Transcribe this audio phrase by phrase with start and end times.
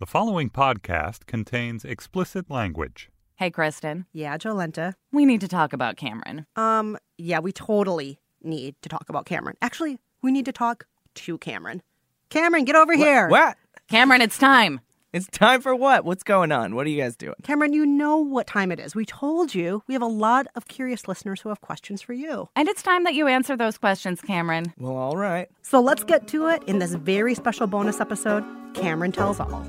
[0.00, 3.10] The following podcast contains explicit language.
[3.36, 4.06] Hey, Kristen.
[4.14, 4.94] Yeah, Jolenta.
[5.12, 6.46] We need to talk about Cameron.
[6.56, 9.58] Um, yeah, we totally need to talk about Cameron.
[9.60, 11.82] Actually, we need to talk to Cameron.
[12.30, 13.28] Cameron, get over here.
[13.28, 13.58] What?
[13.90, 14.80] Cameron, it's time.
[15.12, 16.06] It's time for what?
[16.06, 16.74] What's going on?
[16.74, 17.34] What are you guys doing?
[17.42, 18.94] Cameron, you know what time it is.
[18.94, 22.48] We told you we have a lot of curious listeners who have questions for you.
[22.56, 24.72] And it's time that you answer those questions, Cameron.
[24.78, 25.50] Well, all right.
[25.60, 29.66] So let's get to it in this very special bonus episode Cameron Tells All.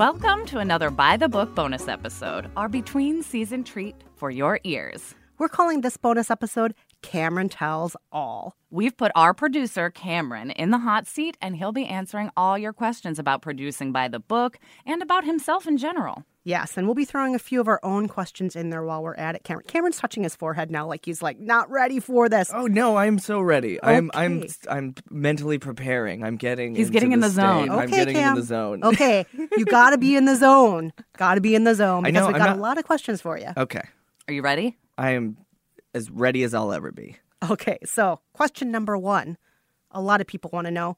[0.00, 5.14] Welcome to another By the Book bonus episode, our between season treat for your ears.
[5.36, 6.72] We're calling this bonus episode
[7.02, 8.56] Cameron Tells All.
[8.70, 12.72] We've put our producer, Cameron, in the hot seat, and he'll be answering all your
[12.72, 16.24] questions about producing by the book and about himself in general.
[16.50, 19.14] Yes, and we'll be throwing a few of our own questions in there while we're
[19.14, 19.44] at it.
[19.44, 22.50] Cameron, Cameron's touching his forehead now, like he's like not ready for this.
[22.52, 23.78] Oh no, I'm so ready.
[23.82, 26.24] I'm I'm I'm mentally preparing.
[26.24, 27.42] I'm getting He's into getting in the state.
[27.42, 27.70] zone.
[27.70, 28.30] I'm getting Cam.
[28.30, 28.80] in the zone.
[28.90, 29.24] Okay,
[29.56, 30.92] you got to be in the zone.
[31.16, 32.84] Got to be in the zone I because know, we got not- a lot of
[32.84, 33.50] questions for you.
[33.56, 33.82] Okay.
[34.26, 34.76] Are you ready?
[34.98, 35.36] I am
[35.94, 37.16] as ready as I'll ever be.
[37.48, 39.38] Okay, so question number one.
[39.92, 40.96] A lot of people want to know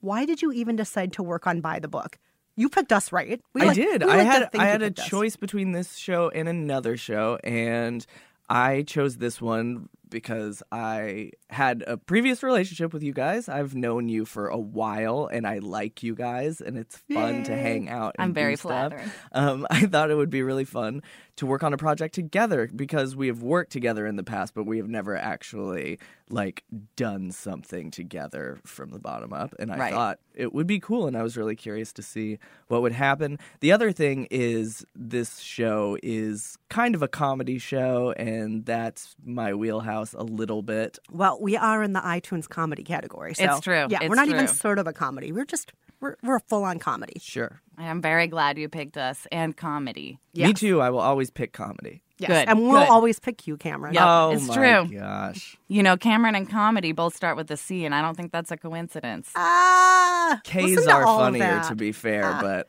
[0.00, 2.18] why did you even decide to work on By the Book?
[2.58, 3.40] You picked us, right?
[3.54, 4.02] We I like- did.
[4.04, 5.08] we I like to had I had a us.
[5.08, 8.04] choice between this show and another show, and
[8.50, 13.48] I chose this one because I had a previous relationship with you guys.
[13.48, 17.54] I've known you for a while, and I like you guys, and it's fun to
[17.54, 18.16] hang out.
[18.18, 18.92] And I'm very do stuff.
[18.92, 19.12] flattered.
[19.32, 21.02] Um, I thought it would be really fun
[21.38, 24.64] to work on a project together because we have worked together in the past, but
[24.64, 25.98] we have never actually
[26.30, 26.64] like
[26.96, 29.54] done something together from the bottom up.
[29.58, 29.92] And I Right.
[29.92, 33.38] thought it would be cool, and I was really curious to see what would happen.
[33.60, 39.54] The other thing is this show is kind of a comedy show, and that's my
[39.54, 40.98] wheelhouse a little bit.
[41.10, 43.34] Well, we are in the iTunes comedy category.
[43.34, 43.86] So, It's true.
[43.88, 45.32] Yeah, It's we're not even sort of a comedy.
[45.32, 47.18] We're just we're we're a full on comedy.
[47.20, 47.60] Sure.
[47.78, 50.18] I am very glad you picked us and comedy.
[50.34, 50.80] Me too.
[50.80, 52.02] I will always pick comedy.
[52.18, 52.88] Yes, Good, and we'll good.
[52.88, 53.94] always pick you, Cameron.
[53.94, 54.98] Yep, oh it's my true.
[54.98, 55.56] gosh.
[55.68, 58.50] You know, Cameron and comedy both start with a C, and I don't think that's
[58.50, 59.30] a coincidence.
[59.36, 62.68] Ah, K's listen to are funnier, to be fair, but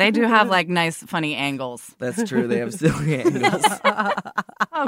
[0.00, 1.94] They do have like nice, funny angles.
[1.98, 2.46] that's true.
[2.48, 3.64] They have silly angles.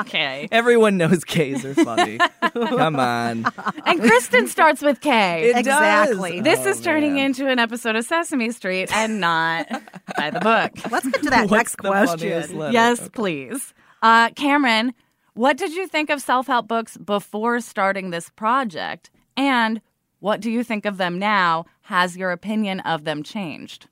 [0.01, 0.49] Okay.
[0.51, 2.19] Everyone knows K's are funny.
[2.55, 3.45] Come on.
[3.87, 5.51] and Kristen starts with K.
[5.51, 6.37] It Exactly.
[6.41, 6.45] does.
[6.45, 7.27] this Oh, is turning man.
[7.27, 9.69] into an episode of Sesame Street and not
[10.17, 10.73] by the book.
[10.91, 12.59] Let's get to that What's next question.
[12.59, 12.73] letter?
[12.73, 13.75] Yes, please.
[14.01, 14.95] Uh, Cameron,
[15.35, 19.11] what did you think of self help books before starting this project?
[19.37, 19.81] And
[20.21, 21.67] what do you think of them now?
[21.83, 23.89] Has your opinion of them changed?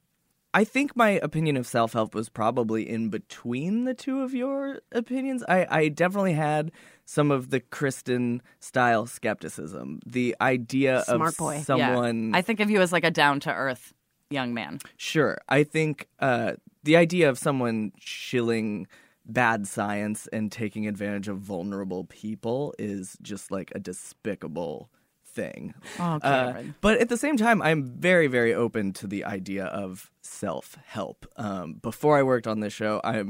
[0.53, 4.81] I think my opinion of self help was probably in between the two of your
[4.93, 5.45] opinions.
[5.49, 6.73] I, I definitely had
[7.05, 10.01] some of the Kristen style skepticism.
[10.07, 11.55] The idea Smart of boy.
[11.55, 11.63] Yeah.
[11.63, 12.35] someone.
[12.35, 13.93] I think of you as like a down to earth
[14.31, 14.79] young man.
[14.97, 15.39] Sure.
[15.49, 16.53] I think uh,
[16.83, 18.87] the idea of someone shilling
[19.27, 24.91] bad science and taking advantage of vulnerable people is just like a despicable
[25.31, 25.75] thing.
[25.99, 30.11] Oh, Uh, but at the same time, I'm very, very open to the idea of
[30.23, 31.27] self help.
[31.37, 33.25] Um, before I worked on this show, I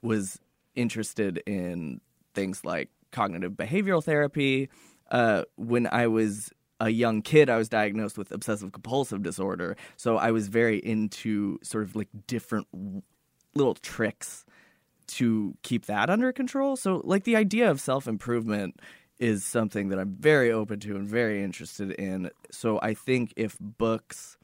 [0.00, 0.38] was
[0.74, 2.00] interested in
[2.34, 4.68] things like cognitive behavioral therapy.
[5.10, 6.50] Uh, when I was
[6.80, 9.76] a young kid, I was diagnosed with obsessive compulsive disorder.
[9.96, 13.02] So I was very into sort of like different w-
[13.54, 14.44] little tricks
[15.08, 16.76] to keep that under control.
[16.76, 18.80] So, like, the idea of self improvement
[19.22, 22.30] is something that I'm very open to and very interested in.
[22.50, 24.36] So, I think if books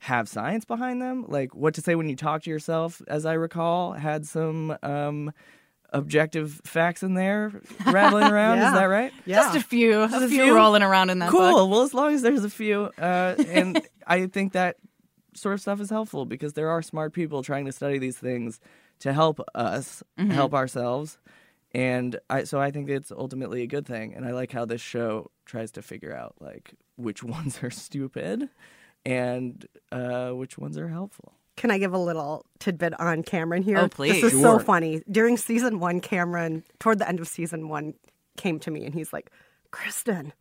[0.00, 3.34] have science behind them, like What to Say When You Talk to Yourself, as I
[3.34, 5.32] recall, had some um,
[5.90, 7.52] objective facts in there
[7.86, 8.58] rattling around.
[8.58, 8.68] Yeah.
[8.68, 9.12] Is that right?
[9.24, 9.36] Yeah.
[9.36, 10.54] Just a few, a, a few, few?
[10.54, 11.40] rolling around in that cool.
[11.40, 11.70] book.
[11.70, 14.76] Well, as long as there's a few, uh, and I think that
[15.34, 18.60] sort of stuff is helpful because there are smart people trying to study these things
[19.00, 20.30] to help us Mm-hmm.
[20.30, 21.18] help ourselves,
[21.74, 24.14] and I so I think it's ultimately a good thing.
[24.14, 28.48] And I like how this show tries to figure out like which ones are stupid
[29.04, 31.34] and uh, which ones are helpful.
[31.56, 33.78] Can I give a little tidbit on Cameron here?
[33.78, 34.14] Oh, please.
[34.22, 34.58] This is Sure.
[34.58, 35.02] so funny.
[35.10, 37.94] During season one, Cameron, toward the end of season one,
[38.36, 39.30] came to me and he's like,
[39.70, 40.32] Kristen,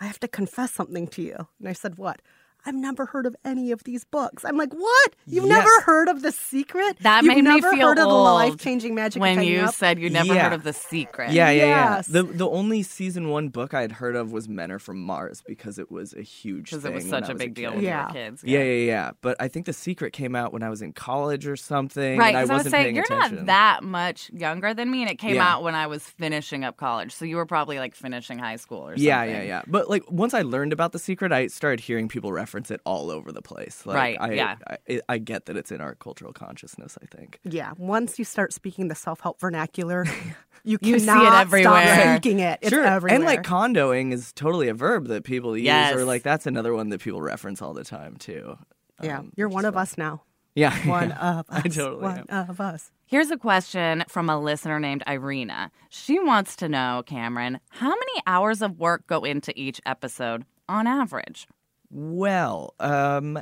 [0.00, 1.48] I have to confess something to you.
[1.58, 2.20] And I said, What?
[2.64, 4.44] I've never heard of any of these books.
[4.44, 5.14] I'm like, What?
[5.26, 5.58] You've Yes.
[5.64, 6.98] never heard of The Secret?
[7.00, 9.52] That You've made me never feel heard of the life changing magic of when hanging
[9.54, 9.74] you up?
[9.74, 10.44] said you never Yeah.
[10.44, 11.32] heard of the secret.
[11.32, 12.08] Yeah, yeah, Yes.
[12.08, 12.22] yeah.
[12.22, 15.42] The the only season one book I had heard of was Men Are From Mars
[15.46, 17.76] because it was a huge because it was when such I a big deal kid.
[17.76, 18.06] when Yeah.
[18.12, 18.44] we were kids.
[18.44, 19.10] Yeah, yeah, yeah.
[19.20, 22.18] But I think The Secret came out when I was in college or something.
[22.18, 23.36] Right, and I because I, was saying you're attention.
[23.38, 25.52] not that much younger than me, and it came Yeah.
[25.54, 27.12] out when I was finishing up college.
[27.12, 29.04] So you were probably like finishing high school or something.
[29.04, 29.62] Yeah, yeah, yeah.
[29.66, 33.10] But like once I learned about The Secret, I started hearing people reference it all
[33.10, 33.84] over the place.
[33.86, 34.56] Like, Right, I, yeah.
[34.88, 36.96] I, I get that it's in our cultural consciousness.
[37.02, 37.38] I think.
[37.44, 37.72] Yeah.
[37.78, 40.04] Once you start speaking the self help vernacular,
[40.64, 41.82] you You see it cannot everywhere.
[41.82, 42.58] stop speaking it.
[42.62, 43.14] It's sure, everywhere.
[43.16, 45.94] and like Kondoing is totally a verb that people use, Yes.
[45.94, 48.56] or like that's another one that people reference all the time too.
[49.02, 49.82] yeah, Um, you're one is of fun.
[49.82, 50.22] us now.
[50.54, 51.38] Yeah, One yeah.
[51.40, 51.62] of us.
[51.64, 52.50] I totally One am.
[52.50, 52.90] of us.
[53.06, 55.70] Here's a question from a listener named Irina.
[55.88, 60.86] She wants to know, Cameron, how many hours of work go into each episode on
[60.86, 61.46] average?
[61.92, 63.38] Well, um,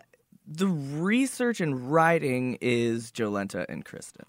[0.46, 4.26] the research and writing is Jolenta and Kristen.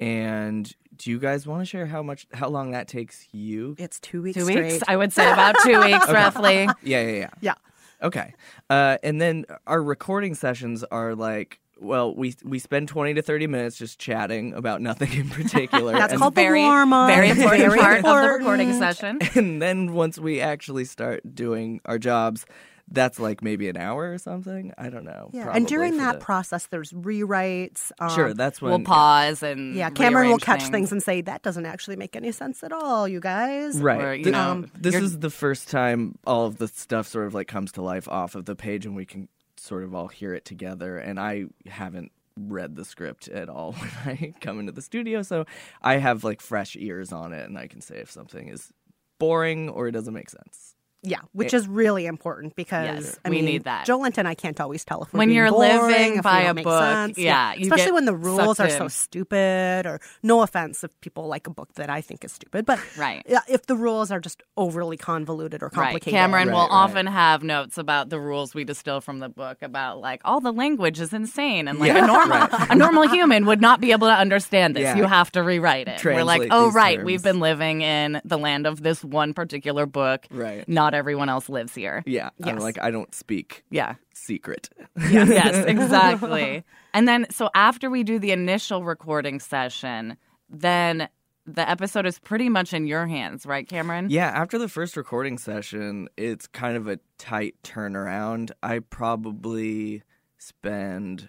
[0.00, 3.76] And do you guys want to share how much, how long that takes you?
[3.78, 4.72] It's two weeks Two straight.
[4.72, 4.84] weeks?
[4.88, 6.64] I would say about two weeks, roughly.
[6.82, 7.30] Yeah, yeah, yeah.
[7.40, 7.54] Yeah.
[8.02, 8.34] Okay.
[8.70, 13.46] Uh, and then our recording sessions are like, well, we we spend twenty to thirty
[13.46, 15.92] minutes just chatting about nothing in particular.
[15.98, 17.08] That's and, called the very, warm up.
[17.08, 19.18] very important Very part of the recording session.
[19.36, 22.46] and then once we actually start doing our jobs,
[22.90, 24.72] that's like maybe an hour or something.
[24.78, 25.30] I don't know.
[25.32, 27.92] Yeah, and during that the- process, there's rewrites.
[27.98, 30.90] Um, sure, that's when We'll pause and yeah, Cameron will catch things.
[30.92, 33.80] and say that doesn't actually make any sense at all, you guys.
[33.80, 34.00] Right.
[34.02, 37.06] Or, you Th- know, Um, this you're- is the first time all of the stuff
[37.06, 39.94] sort of like comes to life off of the page and we can sort of
[39.94, 40.98] all hear it together.
[40.98, 43.72] And I haven't read the script at all
[44.04, 45.22] when I come into the studio.
[45.22, 45.44] So
[45.82, 48.72] I have like fresh ears on it and I can say if something is
[49.18, 50.74] boring or it doesn't make sense.
[51.02, 53.86] Yeah, which is really important because Yes, I we mean, need that.
[53.86, 56.40] Jolent and I can't always tell if we're When being you're boring, living if by
[56.42, 57.18] a book, sense.
[57.18, 59.86] yeah, you especially when the rules sucked are so stupid.
[59.86, 63.22] Or no offense if people like a book that I think is stupid, but Right.
[63.28, 65.74] yeah, if the rules are just overly convoluted or Right.
[65.74, 66.14] complicated.
[66.18, 66.70] Cameron will Right, right.
[66.70, 70.52] often have notes about the rules we distill from the book about like all the
[70.52, 74.08] language is insane and like Yeah, a normal a normal human would not be able
[74.08, 74.82] to understand this.
[74.82, 74.96] Yeah.
[74.96, 76.04] You have to rewrite it.
[76.04, 79.86] We're like, oh right, terms." we've been living in the land of this one particular
[79.86, 80.26] book.
[80.30, 80.68] Right.
[80.68, 82.02] Not everyone else lives here.
[82.06, 82.30] Yeah.
[82.42, 83.94] I'm like, I don't speak Yeah.
[84.14, 84.68] secret.
[84.98, 86.64] yes, exactly.
[86.94, 90.16] And then, so after we do the initial recording session,
[90.48, 91.08] then
[91.46, 94.08] the episode is pretty much in your hands, right, Cameron?
[94.10, 98.50] Yeah, after the first recording session, it's kind of a tight turnaround.
[98.62, 100.02] I probably
[100.36, 101.28] spend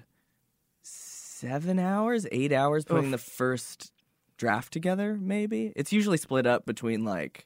[0.82, 3.92] seven hours, eight hours putting the first
[4.38, 5.72] draft together, maybe.
[5.76, 7.46] It's usually split up between like,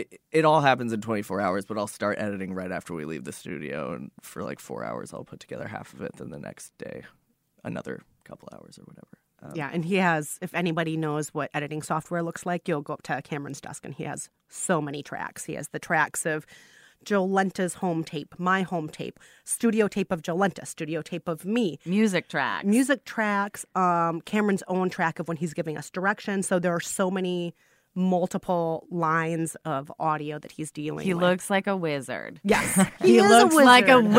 [0.00, 3.24] it, it all happens in 24 hours, but I'll start editing right after we leave
[3.24, 3.92] the studio.
[3.92, 6.16] And for like four hours, I'll put together half of it.
[6.16, 7.02] Then the next day,
[7.64, 9.06] another couple hours or whatever.
[9.42, 10.38] Um, Yeah, and he has.
[10.42, 13.94] If anybody knows what editing software looks like, you'll go up to Cameron's desk, and
[13.94, 15.44] he has so many tracks.
[15.44, 16.44] He has the tracks of
[17.04, 22.28] Jolenta's home tape, my home tape, studio tape of Jolenta, studio tape of me, Music
[22.28, 22.66] tracks.
[22.66, 26.42] music tracks, um, Cameron's own track of when he's giving us direction.
[26.42, 27.54] So there are so many
[28.00, 31.04] multiple lines of audio that he's dealing with.
[31.04, 31.22] He with.
[31.22, 32.40] looks like a wizard.
[32.42, 34.14] yes, He, is looks like a wizard.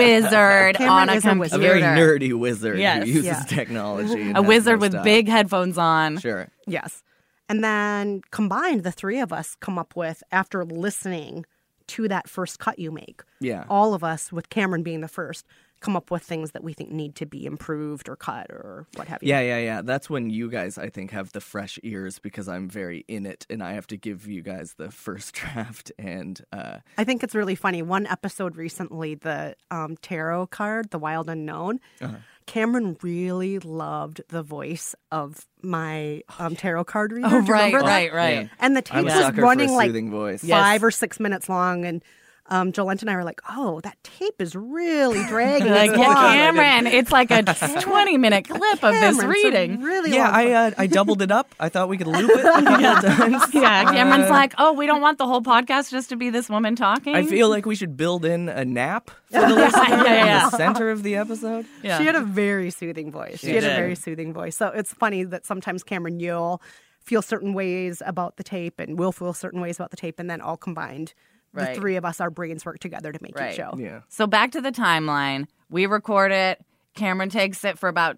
[0.77, 1.59] wizard on a is a A wizard.
[1.61, 3.03] very nerdy wizard Yes.
[3.03, 3.43] who uses Yeah.
[3.43, 4.31] technology.
[4.35, 5.03] a wizard with stuff.
[5.03, 6.19] big headphones on.
[6.19, 6.47] Sure.
[6.67, 7.03] Yes.
[7.49, 11.45] And then combined, the three of us come up with, after listening
[11.87, 13.65] to that first cut you make, Yeah.
[13.69, 15.45] all of us, with Cameron being the first,
[15.81, 19.07] come up with things that we think need to be improved or cut or what
[19.07, 19.29] have you.
[19.29, 19.81] Yeah, yeah, yeah.
[19.81, 23.45] That's when you guys, I think, have the fresh ears because I'm very in it,
[23.49, 25.91] and I have to give you guys the first draft.
[25.99, 27.81] And uh, I think it's really funny.
[27.81, 32.15] One episode recently, the um, tarot card, the Wild Unknown, Uh-huh.
[32.47, 37.27] Cameron really loved the voice of my um, tarot card reader.
[37.27, 38.31] Oh, Do you right, right, right.
[38.41, 38.47] Yeah.
[38.59, 40.43] And the I'm tape a was running for a like soothing voice.
[40.43, 40.59] Yes.
[40.59, 42.03] five or six minutes long, and
[42.51, 46.13] um, Jolenta and I were like, "Oh, that tape is really dragging." Like, yeah.
[46.51, 47.41] Cameron, it's like a
[47.81, 49.81] 20 minute clip of this reading.
[49.81, 51.55] Really yeah, I uh, I doubled it up.
[51.59, 53.53] I thought we could loop it a couple of times.
[53.53, 56.49] Yeah, Cameron's Uh, like, oh, we don't want the whole podcast just to be this
[56.49, 57.15] woman talking.
[57.15, 60.43] I feel like we should build in a nap for the listener yeah, yeah.
[60.45, 61.65] in the center of the episode.
[61.81, 61.97] yeah.
[61.97, 63.39] She had a very soothing voice.
[63.39, 63.71] She, She had did.
[63.71, 64.57] a very soothing voice.
[64.57, 66.61] So it's funny that sometimes Cameron, you'll
[66.99, 70.29] feel certain ways about the tape, and we'll feel certain ways about the tape, and
[70.29, 71.13] then all combined,
[71.53, 71.73] Right.
[71.75, 73.51] the three of us, our brains work together to make Right.
[73.51, 73.73] it show.
[73.77, 74.01] Yeah.
[74.09, 75.47] So back to the timeline.
[75.69, 76.63] We record it.
[76.95, 78.17] Cameron takes it for about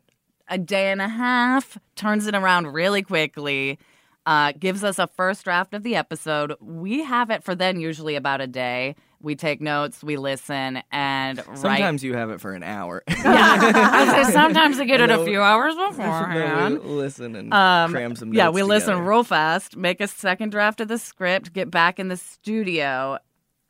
[0.49, 3.79] a day and a half, turns it around really quickly,
[4.25, 6.53] uh, gives us a first draft of the episode.
[6.61, 8.95] We have it for then usually about a day.
[9.23, 11.57] We take notes, we listen, and write.
[11.57, 13.03] Sometimes you have it for an hour.
[13.07, 16.83] yeah, I was say sometimes I get it a few hours beforehand.
[16.83, 18.29] listen and Um, cram some.
[18.29, 18.37] Notes.
[18.37, 22.09] Yeah, we listen real fast, make a second draft of the script, get back in
[22.09, 23.17] the studio,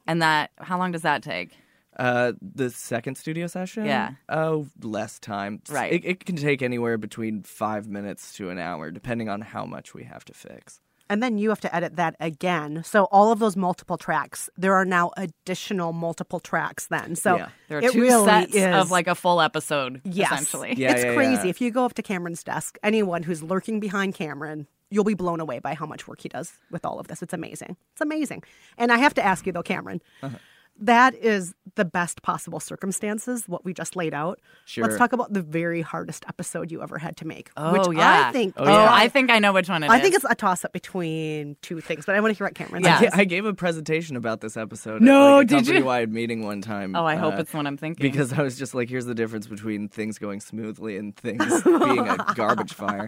[0.08, 0.50] and that.
[0.58, 1.52] How long does that take?
[2.00, 3.86] Uh, the second studio session.
[3.86, 4.14] Yeah.
[4.28, 5.62] Oh, less time.
[5.70, 5.94] Right.
[5.94, 9.94] It, it can take anywhere between five minutes to an hour, depending on how much
[9.94, 10.82] we have to fix.
[11.10, 12.82] And then you have to edit that again.
[12.86, 17.16] So all of those multiple tracks, there are now additional multiple tracks then.
[17.16, 17.50] So Yeah.
[17.68, 20.32] There are it two really sets is, of like a full episode, Yes.
[20.32, 20.74] essentially.
[20.78, 21.44] Yeah, it's yeah, crazy.
[21.44, 21.50] yeah.
[21.50, 25.40] If you go up to Cameron's desk, anyone who's lurking behind Cameron, you'll be blown
[25.40, 27.22] away by how much work he does with all of this.
[27.22, 27.76] It's amazing.
[27.94, 28.44] It's amazing.
[28.78, 30.38] And I have to ask you though, Cameron, Uh-huh.
[30.80, 34.40] That is the best possible circumstances, what we just laid out.
[34.66, 34.84] Sure.
[34.84, 37.50] Let's talk about the very hardest episode you ever had to make.
[37.58, 38.28] Oh which yeah.
[38.30, 38.88] I think Oh, yeah.
[38.92, 39.92] I think I know which one it is.
[39.92, 42.56] I think it's a toss up between two things, but I want to hear what
[42.56, 43.00] Cameron Yeah.
[43.00, 43.12] says.
[43.14, 45.02] I gave a presentation about this episode.
[45.02, 45.74] No, at like a did you?
[45.74, 46.96] company-wide meeting one time.
[46.96, 48.10] Oh, I hope uh, it's the one I'm thinking.
[48.12, 52.08] because I was just like, here's the difference between things going smoothly and things being
[52.08, 53.08] a garbage fire.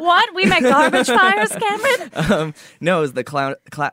[0.00, 0.34] what?
[0.34, 2.10] We make garbage fires, Cameron?
[2.32, 3.54] Um, no, it was the clown.
[3.70, 3.92] Cla-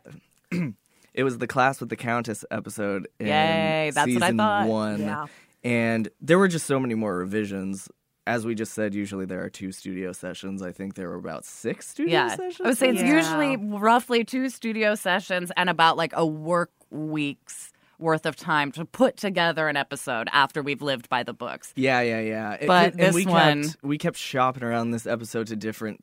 [1.20, 3.08] it was the class with the countess episode.
[3.20, 4.68] In Yay, that's what I season thought.
[4.68, 5.26] One, Yeah.
[5.64, 7.90] and there were just so many more revisions.
[8.26, 10.62] As we just said, usually there are two studio sessions.
[10.62, 12.28] I think there were about six studio Yeah.
[12.36, 12.62] sessions.
[12.64, 13.16] I would say it's Yeah.
[13.16, 18.86] usually roughly two studio sessions and about like a work week's worth of time to
[18.86, 21.74] put together an episode after we've lived by the books.
[21.76, 22.54] Yeah, yeah, yeah.
[22.54, 26.02] It- But and this we one- kept, we kept shopping around this episode to different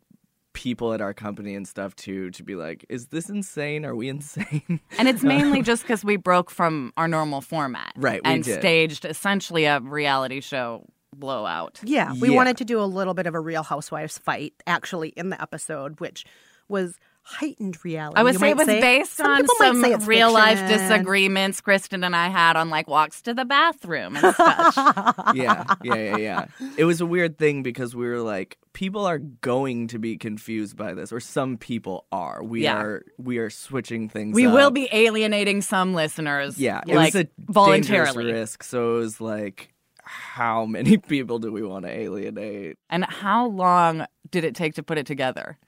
[0.56, 3.84] people at our company and stuff too to be like, is this insane?
[3.84, 4.80] Are we insane?
[4.98, 7.92] And it's mainly um, just because we broke from our normal format.
[7.96, 8.58] Right, we And did.
[8.58, 11.80] staged essentially a reality show blowout.
[11.84, 12.36] Yeah, we Yeah.
[12.36, 16.00] wanted to do a little bit of a Real Housewives fight actually in the episode,
[16.00, 16.24] which
[16.68, 16.98] was
[17.28, 18.20] heightened reality.
[18.20, 20.60] I would you say it might was based Some on some say it's real life
[20.68, 24.76] disagreements Kristen and I had on like walks to the bathroom and such.
[25.34, 26.46] yeah, yeah, yeah, yeah.
[26.76, 30.76] It was a weird thing because we were like, people are going to be confused
[30.76, 32.44] by this, or some people are.
[32.44, 32.78] We Yeah.
[32.80, 34.34] are we are switching things.
[34.36, 34.54] we up.
[34.54, 36.58] will be alienating some listeners.
[36.60, 38.14] Yeah, it like was a voluntarily.
[38.24, 38.62] dangerous risk.
[38.62, 39.72] So it was like,
[40.04, 42.78] how many people do we want to alienate?
[42.88, 45.58] And how long did it take to put it together?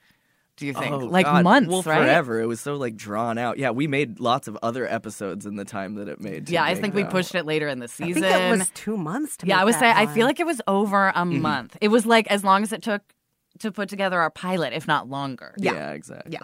[0.59, 0.91] Do you think?
[0.93, 1.43] Oh, like God.
[1.43, 1.99] months, well, right?
[2.03, 2.39] forever.
[2.41, 3.57] It was so like drawn out.
[3.57, 6.49] Yeah, we made lots of other episodes in the time that it made.
[6.49, 7.11] Yeah, I make think we them.
[7.11, 8.21] pushed it later in the I season.
[8.23, 10.39] think it was two months to yeah, make I would that say I feel like
[10.39, 11.41] it was over a Mm-hmm.
[11.41, 11.77] month.
[11.81, 13.01] It was like as long as it took
[13.59, 15.53] to put together our pilot, if not longer.
[15.57, 15.73] Yeah.
[15.73, 16.33] Yeah, exactly.
[16.33, 16.39] Yeah.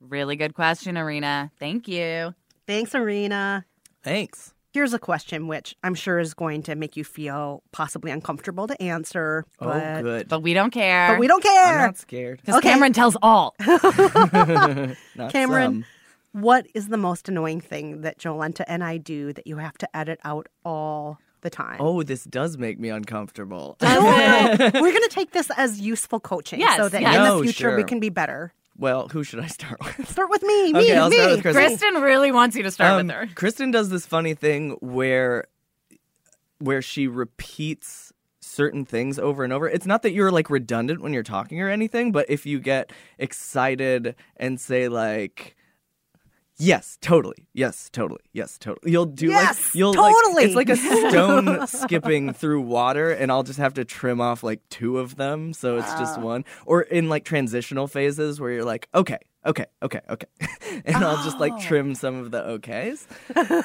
[0.00, 1.50] Really good question, Irina.
[1.58, 2.34] Thank you.
[2.66, 3.64] Thanks, Irina.
[4.02, 4.52] Thanks.
[4.72, 8.80] Here's a question which I'm sure is going to make you feel possibly uncomfortable to
[8.82, 9.44] answer.
[9.60, 10.28] Oh, But, good.
[10.28, 11.08] But we don't care.
[11.12, 11.64] but we don't care.
[11.64, 11.86] I'm care.
[11.86, 12.40] not scared.
[12.40, 12.70] Because Okay.
[12.70, 13.54] Cameron tells all.
[13.60, 15.84] Not Cameron,
[16.32, 16.40] some.
[16.42, 19.96] what is the most annoying thing that Jolenta and I do that you have to
[19.96, 21.76] edit out all the time?
[21.80, 23.76] Oh, this does make me uncomfortable.
[23.82, 24.56] No, no.
[24.74, 27.14] We're going to take this as useful coaching Yes, so that yes.
[27.16, 27.88] in No, the future we sure.
[27.88, 28.52] can be better.
[28.82, 30.10] Well, who should I start with?
[30.10, 30.72] Start with me.
[30.72, 30.80] Me.
[30.80, 31.16] Okay, I'll me.
[31.16, 31.62] start with Kristen.
[31.64, 33.28] Kristen really wants you to start Um, with her.
[33.34, 35.46] Kristen does this funny thing where
[36.58, 39.68] where she repeats certain things over and over.
[39.68, 42.92] It's not that you're like redundant when you're talking or anything, but if you get
[43.18, 45.56] excited and say like
[46.58, 47.46] Yes, totally.
[47.54, 48.20] Yes, totally.
[48.32, 48.92] Yes, totally.
[48.92, 50.34] You'll do Yes, like you'll totally.
[50.34, 50.76] like it's like a
[51.08, 55.52] stone skipping through water and I'll just have to trim off like two of them
[55.54, 56.44] so it's just one.
[56.66, 60.26] Or in like transitional phases where you're like, okay, okay, okay, okay.
[60.84, 63.06] and I'll just like trim some of the okays.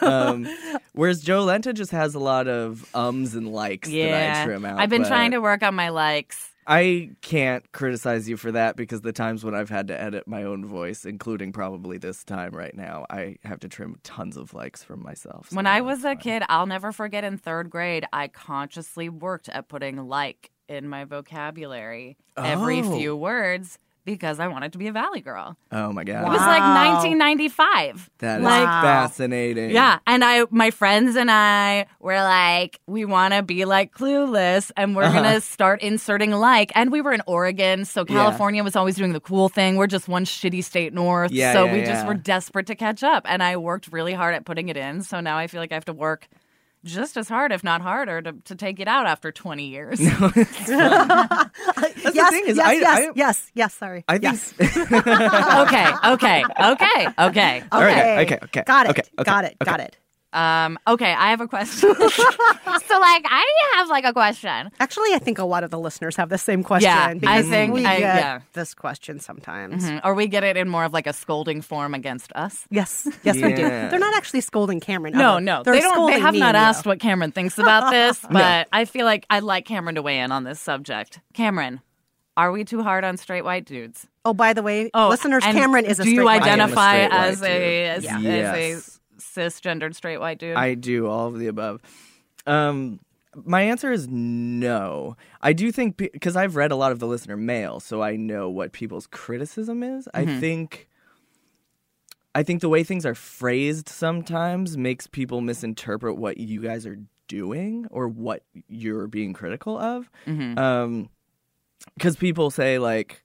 [0.02, 0.48] Um,
[0.94, 4.46] whereas Jolenta just has a lot of ums and likes that I Yeah.
[4.46, 4.80] trim out.
[4.80, 6.50] I've been but trying to work on my likes.
[6.70, 10.44] I can't criticize you for that because the times when I've had to edit my
[10.44, 14.84] own voice, including probably this time right now, I have to trim tons of likes
[14.84, 15.48] from myself.
[15.54, 16.18] When I was a fine.
[16.18, 21.06] kid, I'll never forget in third grade, I consciously worked at putting like in my
[21.06, 22.98] vocabulary every Oh.
[22.98, 25.58] few words because I wanted to be a Valley girl.
[25.70, 28.10] Oh my god, It was like 1995.
[28.20, 29.72] that is like, fascinating.
[29.72, 34.72] Yeah, and I, my friends and I were like, we want to be like Clueless,
[34.78, 35.22] and we're Uh-huh.
[35.22, 36.72] gonna start inserting like.
[36.74, 38.16] And we were in Oregon, so Yeah.
[38.16, 39.76] California was always doing the cool thing.
[39.76, 43.04] We're just one shitty state north, Yeah, so yeah, we just were desperate to catch
[43.04, 43.24] up.
[43.28, 45.02] And I worked really hard at putting it in.
[45.04, 46.30] So now I feel like I have to work
[46.84, 50.00] just as hard, if not harder, to, to take it out after 20 years.
[50.00, 50.16] That's
[50.68, 53.74] yes, the thing is, yes, I, yes, I, yes, yes.
[53.74, 54.04] Sorry.
[54.08, 54.24] I think.
[54.24, 54.54] yes.
[54.60, 57.64] okay, okay, okay, okay.
[57.72, 58.36] All right, Okay.
[58.36, 58.90] okay, okay, Got it.
[58.92, 59.58] okay, okay, got it.
[59.62, 59.72] okay.
[59.72, 59.98] Got it.
[60.38, 61.96] Um, okay, I have a question.
[61.96, 64.70] so, like, I have like a question.
[64.80, 66.90] Actually, I think a lot of the listeners have the same question.
[66.90, 68.40] Yeah, I think we I- get yeah.
[68.54, 69.84] this question sometimes.
[69.84, 70.02] Mhm.
[70.04, 72.66] Or we get it in more of like a scolding form against us.
[72.70, 73.64] Yes, yes, we do.
[73.68, 75.14] They're not actually scolding Cameron.
[75.18, 75.90] No, no, they're they don't.
[75.90, 76.68] They scolding have me not and you.
[76.70, 80.20] asked what Cameron thinks about this, but I feel like I'd like Cameron to weigh
[80.20, 81.20] in on this subject.
[81.34, 81.82] Cameron,
[82.36, 84.06] are we too hard on straight white dudes?
[84.24, 87.06] Oh, by the way, Oh, listeners, Cameron is a Do straight you white a identify
[87.08, 88.26] straight white as a as, dude.
[88.26, 88.97] as a
[89.38, 90.56] cisgendered straight white dude?
[90.56, 91.82] I do all of the above.
[92.46, 93.00] Um,
[93.46, 95.16] my answer is no.
[95.42, 98.50] I do think because I've read a lot of the listener mail, so I know
[98.50, 100.10] what people's criticism is.
[100.14, 100.88] I think.
[102.36, 107.00] I think the way things are phrased sometimes makes people misinterpret what you guys are
[107.28, 110.10] doing or what you're being critical of.
[110.58, 111.10] Um,
[111.96, 113.24] because people say like,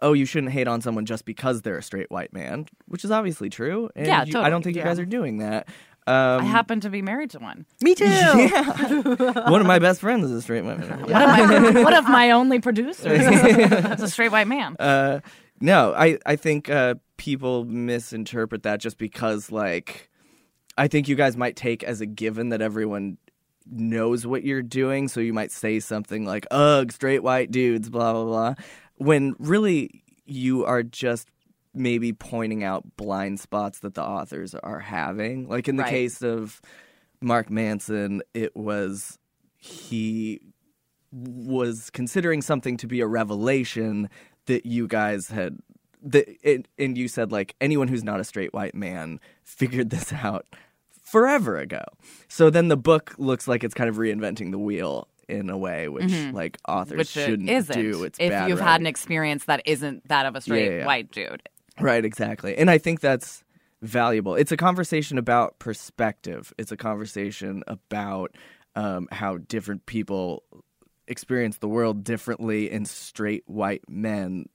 [0.00, 3.10] "Oh, you shouldn't hate on someone just because they're a straight white man," which is
[3.10, 3.90] obviously true.
[3.96, 4.82] And Yeah, you- I don't think yeah.
[4.82, 5.68] you guys are doing that.
[6.08, 7.66] Um, I happen to be married to one.
[7.82, 8.04] Me too.
[9.48, 11.00] one of my best friends is a straight white man.
[11.00, 11.28] One of
[11.74, 14.76] my one of my only producers is a straight white man.
[14.78, 15.18] Uh,
[15.60, 20.08] no, I I think uh, people misinterpret that just because like
[20.78, 23.16] I think you guys might take as a given that everyone
[23.68, 28.12] knows what you're doing, so you might say something like "ugh, straight white dudes," blah
[28.12, 28.54] blah blah,
[28.96, 31.28] when really you are just
[31.74, 35.48] maybe pointing out blind spots that the authors are having.
[35.48, 35.90] Like in the Right.
[35.90, 36.60] case of
[37.20, 39.18] Mark Manson, it was
[39.56, 40.40] he
[41.12, 44.08] was considering something to be a revelation
[44.46, 45.58] that you guys had
[46.02, 50.12] that it, and you said like anyone who's not a straight white man figured this
[50.12, 50.46] out
[51.02, 51.84] forever ago.
[52.28, 55.88] So then the book looks like it's kind of reinventing the wheel in a way
[55.88, 56.98] which like authors Mm-hmm.
[56.98, 57.80] Which shouldn't isn't.
[57.80, 58.04] do.
[58.04, 60.86] It's if you've had an experience that isn't that of a straight Yeah, yeah.
[60.86, 61.48] white dude.
[61.80, 62.56] Right, exactly.
[62.56, 63.42] And I think that's
[63.82, 64.34] valuable.
[64.34, 66.52] It's a conversation about perspective.
[66.58, 68.34] It's a conversation about
[68.74, 70.42] um, how different people
[71.08, 74.46] experience the world differently, and straight white men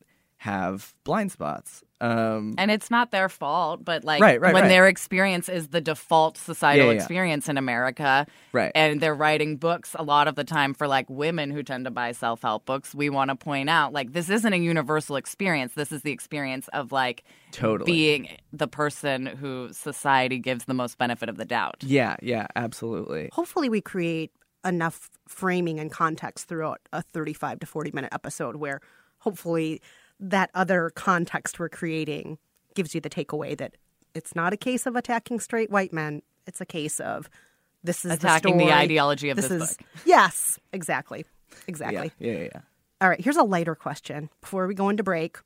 [0.42, 1.84] have blind spots.
[2.02, 4.70] Um, And it's not their fault, but like Right, right, when right.
[4.70, 7.00] their experience is the default societal Yeah, yeah, yeah.
[7.04, 8.72] experience in America, Right.
[8.74, 11.92] and they're writing books a lot of the time for like women who tend to
[11.92, 15.74] buy self help books, we want to point out like this isn't a universal experience.
[15.76, 17.92] This is the experience of like Totally.
[17.92, 21.84] being the person who society gives the most benefit of the doubt.
[21.84, 23.30] yeah, yeah, absolutely.
[23.32, 24.32] Hopefully, we create
[24.66, 28.80] enough framing and context throughout a 35 to 40 minute episode where
[29.20, 29.80] hopefully
[30.22, 32.38] that other context we're creating
[32.76, 33.76] gives you the takeaway that
[34.14, 36.22] it's not a case of attacking straight white men.
[36.48, 37.30] It's a case of
[37.84, 39.88] this is Attacking the the, ideology of this is, book.
[40.06, 41.26] Yes, exactly.
[41.68, 42.12] Exactly.
[42.20, 42.48] yeah, yeah.
[42.54, 42.62] yeah.
[43.02, 45.40] All right, here's a lighter question before we go into break.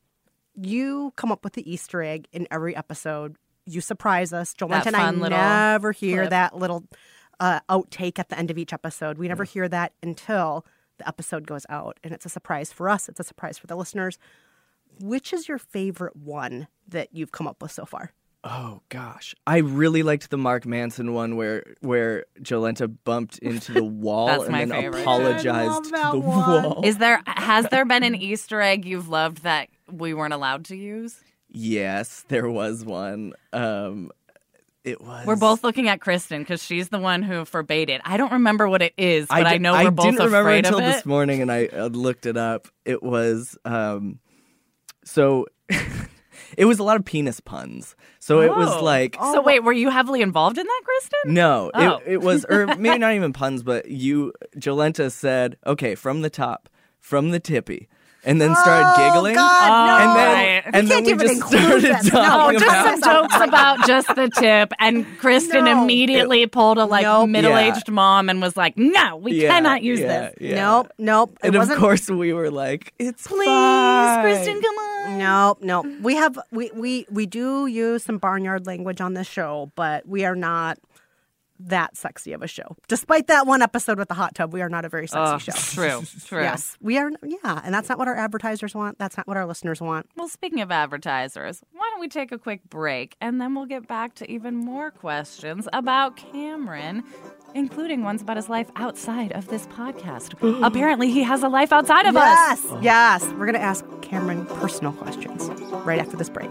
[0.55, 3.37] You come up with the Easter egg in every episode.
[3.65, 4.53] You surprise us.
[4.53, 6.29] Jolenta That and I never hear clip.
[6.31, 6.83] that little
[7.39, 9.17] uh, outtake at the end of each episode.
[9.17, 10.65] We never hear that until
[10.97, 11.97] the episode goes out.
[12.03, 14.17] And it's a surprise for us, it's a surprise for the listeners.
[15.01, 18.11] Which is your favorite one that you've come up with so far?
[18.47, 23.83] Oh gosh, I really liked the Mark Manson one where where Jolenta bumped into the
[24.05, 25.01] wall and then favorite.
[25.01, 26.63] Apologized to the one.
[26.63, 26.81] wall.
[26.85, 30.75] Is there has there been an Easter egg you've loved that we weren't allowed to
[30.75, 31.19] use?
[31.49, 33.33] Yes, there was one.
[33.51, 34.11] Um,
[34.83, 35.25] it was.
[35.25, 38.01] We're both looking at Kristen because she's the one who forbade it.
[38.05, 40.65] I don't remember what it is, but I, di- know we're both didn't remember afraid
[40.65, 40.91] until of it.
[40.93, 42.67] this morning, and I uh, looked it up.
[42.85, 44.19] It was um,
[45.05, 45.45] so.
[46.57, 47.95] it was a lot of penis puns.
[48.19, 48.83] So it was Oh.
[48.83, 51.33] like oh, So wait, were you heavily involved in that, Kristen?
[51.33, 51.97] No, Oh.
[52.05, 56.29] it, it was, or maybe not even puns, but you, Jolenta said, okay, from the
[56.29, 57.87] top, from the tippy,
[58.25, 59.35] and then started Oh, giggling.
[59.35, 59.93] God, no.
[59.93, 60.63] Oh, and then, right.
[60.73, 62.13] and We then we just started this.
[62.13, 65.83] No, Oh, just about some jokes about just the tip, and Kristen No.
[65.83, 67.29] immediately pulled a like Nope.
[67.29, 70.55] middle-aged mom and was like, "No, we Yeah, cannot use yeah, this." yeah.
[70.55, 71.31] Nope, nope.
[71.43, 71.79] It And of wasn't.
[71.79, 74.21] course, we were like, "It's Please, fine.
[74.21, 75.17] Kristen, come on.
[75.19, 75.83] No, no.
[76.01, 80.25] We have we we we do use some barnyard language on this show, but we
[80.25, 80.77] are not
[81.59, 82.75] that sexy of a show.
[82.87, 85.37] Despite that one episode with the hot tub, we are not a very sexy Oh,
[85.37, 85.51] show.
[85.53, 86.41] true, true.
[86.41, 87.11] Yes, we are.
[87.23, 88.99] Yeah, and that's not what our advertisers want.
[88.99, 90.07] That's not what our listeners want.
[90.15, 93.87] Well, speaking of advertisers, why don't we take a quick break and then we'll get
[93.87, 97.03] back to even more questions about Cameron,
[97.53, 100.33] including ones about his life outside of this podcast.
[100.65, 102.61] Apparently, he has a life outside of us.
[102.61, 103.33] yes, yes.
[103.33, 105.49] We're gonna ask Cameron personal questions
[105.85, 106.49] right after this break.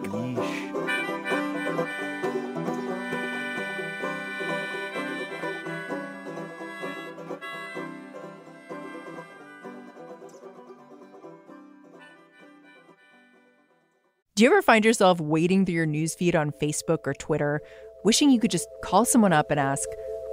[14.36, 17.60] Do you ever find yourself wading through your newsfeed on Facebook or Twitter,
[18.02, 19.88] wishing you could just call someone up and ask,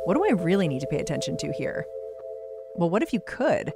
[0.05, 1.85] What do I really need to pay attention to here?
[2.73, 3.71] Well, what if you could?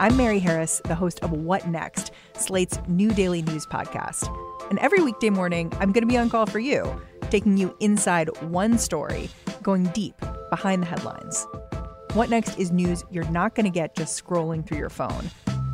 [0.00, 4.26] I'm Mary Harris, the host of What Next, Slate's new daily news podcast.
[4.70, 8.30] And every weekday morning, I'm going to be on call for you, taking you inside
[8.44, 9.28] one story,
[9.62, 10.14] going deep
[10.48, 11.46] behind the headlines.
[12.14, 15.30] What Next is news you're not going to get just scrolling through your phone.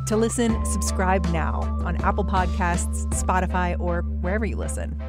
[0.07, 5.01] To listen, subscribe now on Apple Podcasts, Spotify, or wherever you listen.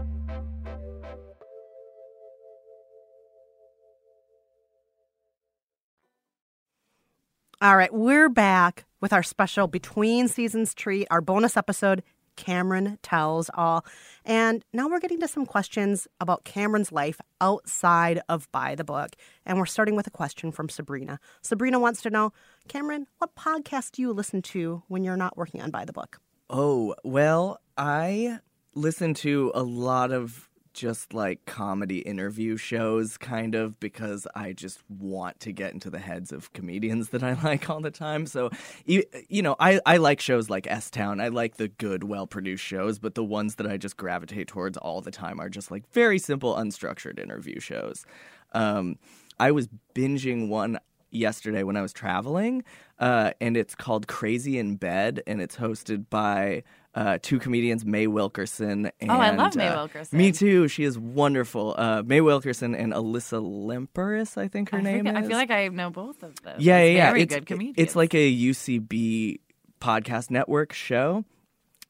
[7.60, 12.02] All right, we're back with our special between seasons treat, our bonus episode,
[12.36, 13.84] Cameron Tells All.
[14.24, 19.16] And now we're getting to some questions about Cameron's life outside of By the Book.
[19.44, 21.18] And we're starting with a question from Sabrina.
[21.42, 22.32] Sabrina wants to know
[22.68, 26.20] Cameron, what podcast do you listen to when you're not working on By the Book?
[26.48, 28.38] Oh, well, I
[28.74, 34.80] listen to a lot of just like comedy interview shows, kind of, because I just
[34.88, 38.26] want to get into the heads of comedians that I like all the time.
[38.26, 38.50] So,
[38.84, 41.20] you, you know, I, I like shows like S Town.
[41.20, 44.76] I like the good, well produced shows, but the ones that I just gravitate towards
[44.76, 48.04] all the time are just like very simple, unstructured interview shows.
[48.52, 48.98] Um,
[49.38, 50.78] I was binging one
[51.10, 52.64] yesterday when I was traveling,
[52.98, 56.62] uh, and it's called Crazy in Bed, and it's hosted by
[56.94, 58.90] uh, two comedians, Mae Wilkerson.
[59.00, 60.16] And, Oh, I love Mae uh, Wilkerson.
[60.18, 60.68] Me too.
[60.68, 61.74] She is wonderful.
[61.76, 65.24] Uh, Mae Wilkerson and Alyssa Limperis, I think her I, name think- is.
[65.24, 66.56] I feel like I know both of them.
[66.60, 67.08] yeah, yeah, yeah.
[67.10, 67.74] Very it's, good comedians.
[67.78, 69.40] It's like a UCB
[69.80, 71.24] podcast network show,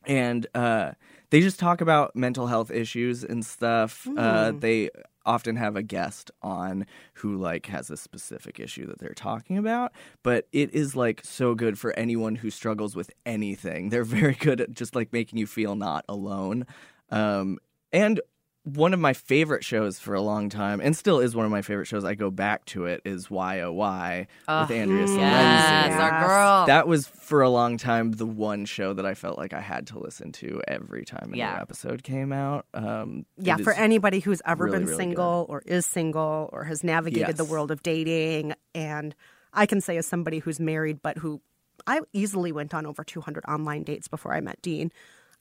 [0.06, 0.92] and uh,
[1.30, 4.06] they just talk about mental health issues and stuff.
[4.16, 4.58] Uh, Hmm.
[4.60, 4.90] they
[5.26, 9.92] often have a guest on who like has a specific issue that they're talking about
[10.22, 13.88] but it is like so good for anyone who struggles with anything.
[13.90, 16.66] They're very good at just like making you feel not alone.
[17.10, 17.58] Um,
[17.92, 18.20] and
[18.64, 21.60] one of my favorite shows for a long time, and still is one of my
[21.60, 22.02] favorite shows.
[22.04, 23.02] I go back to it.
[23.04, 25.18] Is Y O Y with Andrea Silenzi.
[25.18, 26.00] yes, Yes.
[26.00, 26.66] our girl.
[26.66, 29.86] That was for a long time the one show that I felt like I had
[29.88, 31.50] to listen to every time a Yeah.
[31.52, 32.64] new episode came out.
[32.72, 36.64] Um, Yeah, it for anybody who's ever really, been really single or is single or
[36.64, 37.50] has navigated the Yes.
[37.50, 38.54] world of dating.
[38.74, 39.14] And
[39.52, 41.42] I can say, as somebody who's married, but who
[41.86, 44.90] I easily went on over 200 online dates before I met Dean.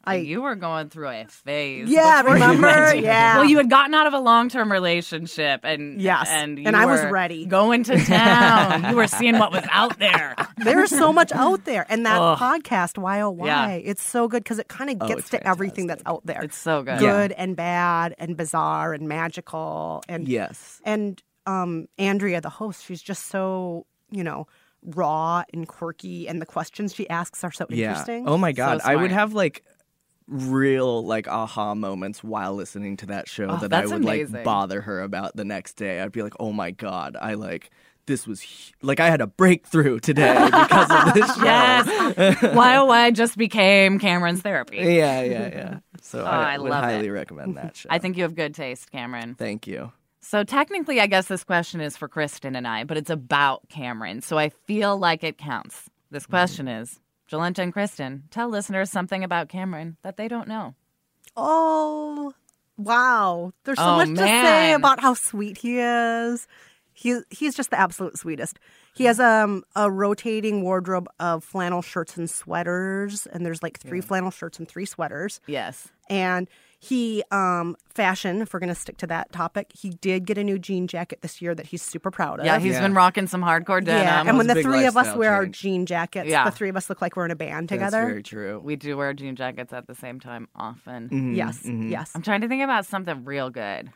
[0.05, 1.89] I, you were going through a phase.
[1.89, 2.93] Yeah, before remember?
[2.95, 3.37] Yeah.
[3.37, 6.85] Well, you had gotten out of a long-term relationship, and Yes, and you and I
[6.85, 7.45] was ready.
[7.45, 8.89] going to town.
[8.89, 10.35] you were seeing what was out there.
[10.57, 11.85] there's so much out there.
[11.89, 12.37] And that Ugh.
[12.37, 13.69] podcast, YOY, Yeah.
[13.71, 16.41] it's so good because it kind of Oh, gets it's to everything that's out there.
[16.43, 16.99] It's so good.
[16.99, 20.03] good and bad and bizarre and magical.
[20.09, 24.47] And yes, And um, Andrea, the host, she's just so, you know,
[24.85, 26.27] raw and quirky.
[26.27, 27.87] And the questions she asks are so yeah.
[27.89, 28.27] interesting.
[28.27, 29.63] Oh my god, I would have like
[30.33, 34.33] real like aha moments while listening to that show Oh, that I would amazing.
[34.35, 36.01] like bother her about the next day.
[36.01, 37.69] I'd be like, oh my god, I like.
[38.05, 41.43] This was hu- like I had a breakthrough today because of this show.
[41.45, 42.41] Yes.
[42.43, 44.75] YOY oh, just became Cameron's therapy.
[44.81, 45.79] Yeah, yeah, yeah.
[46.01, 46.87] So Oh, I, I would love it.
[46.87, 47.87] highly recommend that show.
[47.89, 49.35] I think you have good taste, Cameron.
[49.35, 49.93] Thank you.
[50.19, 54.21] So technically, I guess this question is for Kristen and I, but it's about Cameron.
[54.21, 55.89] So I feel like it counts.
[56.11, 56.31] This mm-hmm.
[56.31, 56.99] question is
[57.33, 60.75] Jolenta and Kristen, tell listeners something about Cameron that they don't know.
[61.35, 62.31] Oh,
[62.77, 63.51] wow.
[63.63, 66.47] There's so Oh, much to say about how sweet he is.
[66.95, 68.59] He he's just the absolute sweetest.
[68.93, 73.99] He has um a rotating wardrobe of flannel shirts and sweaters, and there's like three
[74.01, 75.41] flannel shirts and three sweaters.
[75.47, 75.87] Yes.
[76.07, 76.47] And
[76.85, 80.59] he um fashion, if we're gonna stick to that topic, he did get a new
[80.59, 82.45] jean jacket this year that he's super proud of.
[82.45, 82.81] Yeah, he's Yeah.
[82.81, 84.03] been rocking some hardcore denim.
[84.03, 86.43] yeah, and when the three of us lifestyle wear our jean jackets, Yeah.
[86.45, 88.05] the three of us look like we're in a band That's together.
[88.05, 88.59] very true.
[88.63, 91.05] we do wear jean jackets at the same time often.
[91.09, 91.33] Mm-hmm.
[91.35, 92.11] Yes, yes.
[92.15, 93.91] I'm trying to think about something real good.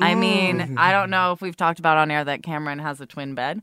[0.00, 3.06] I mean, I don't know if we've talked about on air that Cameron has a
[3.06, 3.60] twin bed.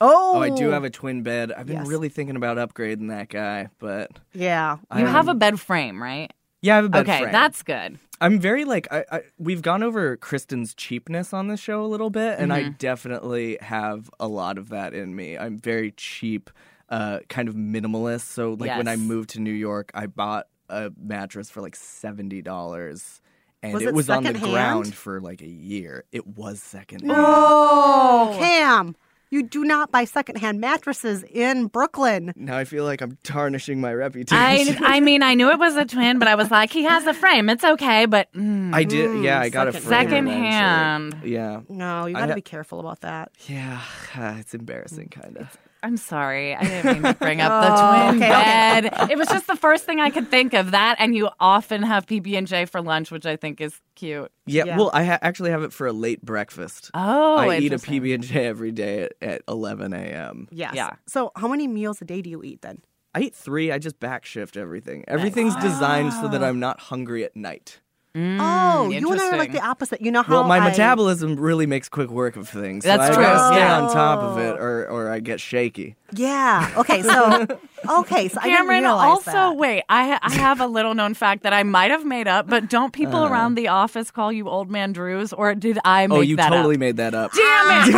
[0.00, 1.52] Oh, Oh, I do have a twin bed.
[1.52, 1.86] I've been Yes.
[1.86, 4.76] really thinking about upgrading that guy, but Yeah.
[4.96, 6.32] You I- have a bed frame, right?
[6.64, 7.32] Yeah, I have a bed okay, frame.
[7.32, 7.98] that's good.
[8.20, 12.10] I'm very like I, I we've gone over Kristen's cheapness on this show a little
[12.10, 12.66] bit, and Mm-hmm.
[12.66, 15.36] I definitely have a lot of that in me.
[15.36, 16.50] I'm very cheap,
[16.88, 18.22] uh, kind of minimalist.
[18.22, 22.40] So like when I moved to New York, I bought a mattress for like seventy
[22.40, 23.20] dollars.
[23.62, 24.52] And Was it, it was on the secondhand?
[24.52, 26.04] ground for like a year.
[26.12, 27.02] It was second.
[27.08, 28.94] Oh, Cam,
[29.34, 32.32] you do not buy secondhand mattresses in Brooklyn.
[32.36, 34.36] Now I feel like I'm tarnishing my reputation.
[34.84, 37.06] I I mean, I knew it was a twin, but I was like, he has
[37.06, 37.48] a frame.
[37.50, 39.24] It's okay, but mm, I did.
[39.24, 40.50] Yeah, I got a second- frame second eventually.
[40.50, 41.16] hand.
[41.24, 43.32] Yeah, No, you got to ha- be careful about that.
[43.48, 43.80] yeah.
[44.40, 45.58] It's embarrassing, kind of.
[45.84, 46.54] I'm sorry.
[46.54, 48.80] I didn't mean to bring up Oh, the twin okay, okay.
[48.90, 49.10] bed.
[49.10, 50.70] It was just the first thing I could think of.
[50.70, 54.32] That, and you often have PB and J for lunch, which I think is cute.
[54.46, 54.76] Yeah, Yeah.
[54.78, 56.90] well, I ha- actually have it for a late breakfast.
[56.94, 57.76] Oh, I eat a.
[57.76, 60.48] PB and J every day at, at 11 a.m.
[60.50, 60.74] Yes.
[60.74, 60.94] Yeah.
[61.06, 62.78] So, how many meals a day do you eat then?
[63.14, 63.70] I eat three.
[63.70, 65.04] I just back shift everything.
[65.06, 66.46] Everything's designed so that ah.
[66.46, 67.80] I'm not hungry at night.
[68.16, 70.00] Oh, mm, you and I are like the opposite.
[70.00, 72.84] You know how Well, my I- metabolism really makes quick work of things.
[72.84, 73.80] That's so I true, gotta stay yeah.
[73.80, 74.62] on top of it, oh.
[74.62, 75.96] or or I get shaky.
[76.12, 76.72] Yeah.
[76.76, 77.02] Okay.
[77.02, 77.46] So,
[77.88, 78.28] okay.
[78.28, 79.56] So I didn't Cameron, realize also, that.
[79.56, 82.68] wait, I, I have a little known fact that I might have made up, but
[82.70, 83.28] don't people Uh.
[83.28, 86.16] around the office call you Old Man Drews, or did I make that?
[86.16, 86.80] oh, you that totally up?
[86.80, 87.32] made that up.
[87.32, 87.94] Damn it!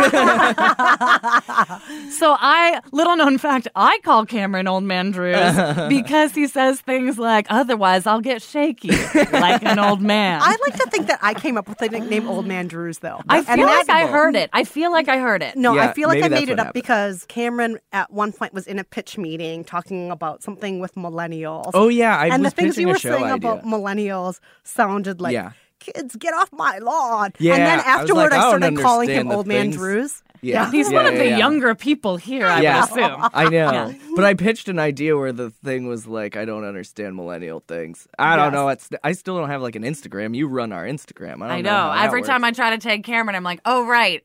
[2.11, 5.55] so I, little known fact, I call Cameron Old Man Drews
[5.89, 8.89] because he says things like, otherwise I'll get shaky
[9.31, 10.39] like an old man.
[10.41, 13.21] I like to think that I came up with the nickname Old Man Drews, though.
[13.29, 14.49] I And feel like I heard it.
[14.53, 15.55] I feel like I heard it.
[15.55, 16.73] No, Yeah, I feel like I made it up happened.
[16.73, 19.76] because Cameron at one point was in a pitch meeting talking
[20.11, 21.71] about something with millennials.
[21.73, 23.35] Oh yeah, I and was the things you were saying idea.
[23.35, 25.51] about millennials sounded like Yeah.
[25.79, 27.31] kids get off my lawn.
[27.39, 29.69] Yeah, and then I afterward like, I, I started calling him understand the Old Man.
[29.71, 30.23] Drews.
[30.41, 31.37] yeah, He's yeah, one of yeah, the yeah.
[31.37, 32.81] younger people here, I Yeah.
[32.81, 33.29] would assume.
[33.33, 33.49] I know.
[33.71, 33.93] Yeah.
[34.15, 38.07] But I pitched an idea where the thing was like, I don't understand millennial things.
[38.19, 38.53] I don't Yes.
[38.53, 38.69] know.
[38.69, 40.35] It's I still don't have like an Instagram.
[40.35, 41.41] You run our Instagram.
[41.43, 41.69] I don't I know.
[41.71, 41.75] know.
[41.91, 44.23] how that Every time I try to take Cameron, I'm like, oh, right.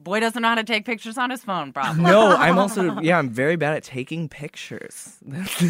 [0.00, 2.04] Boy doesn't know how to take pictures on his phone, probably.
[2.04, 3.18] No, I'm also yeah.
[3.18, 5.16] I'm very bad at taking pictures.
[5.26, 5.66] That's the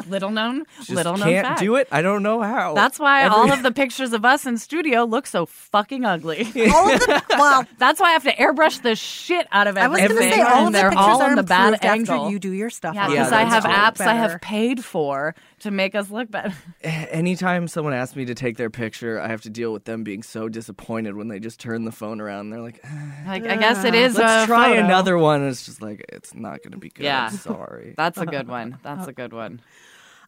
[0.00, 0.10] thing.
[0.10, 1.60] little known, Just little known can't fact.
[1.60, 1.86] do it.
[1.92, 2.74] I don't know how.
[2.74, 6.44] That's why Every- all of the pictures of us in studio look so fucking ugly.
[6.74, 9.86] All of the, well, That's why I have to airbrush the shit out of I
[9.88, 11.74] was going to say all and of the they're pictures all are in the bad
[11.74, 12.14] improved angle.
[12.24, 12.94] after you do your stuff.
[12.94, 13.38] yeah, because them.
[13.38, 13.72] I have true.
[13.72, 16.54] apps I have paid for to make us look better.
[16.82, 20.22] Anytime someone asks me to take their picture, I have to deal with them being
[20.22, 22.40] so disappointed when they just turn the phone around.
[22.46, 22.82] And they're like,
[23.26, 24.16] Like, I guess it is.
[24.16, 24.84] "Let's a try photo.
[24.84, 27.04] another one." It's just like it's not going to be good.
[27.04, 27.28] Yeah.
[27.30, 27.94] Sorry.
[27.98, 28.78] That's a good one.
[28.82, 29.60] That's a good one.